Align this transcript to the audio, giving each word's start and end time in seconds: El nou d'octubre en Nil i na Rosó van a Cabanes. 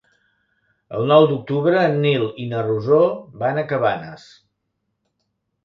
El 0.99 1.05
nou 1.11 1.25
d'octubre 1.31 1.83
en 1.91 1.99
Nil 2.07 2.25
i 2.45 2.47
na 2.55 2.63
Rosó 2.69 3.03
van 3.45 3.63
a 3.63 3.67
Cabanes. 3.75 4.27